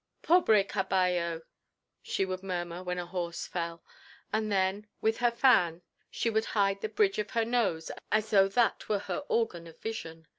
"Pobre 0.23 0.63
caballo," 0.63 1.43
she 2.01 2.25
would 2.25 2.41
murmur 2.41 2.81
when 2.81 2.97
a 2.97 3.05
horse 3.05 3.45
fell, 3.45 3.83
and 4.33 4.51
then 4.51 4.87
with 4.99 5.17
her 5.17 5.29
fan 5.29 5.83
she 6.09 6.27
would 6.27 6.45
hide 6.57 6.81
the 6.81 6.89
bridge 6.89 7.19
of 7.19 7.29
her 7.29 7.45
nose 7.45 7.91
as 8.11 8.31
though 8.31 8.47
that 8.47 8.89
were 8.89 8.97
her 8.97 9.23
organ 9.29 9.67
of 9.67 9.79
vision. 9.79 10.27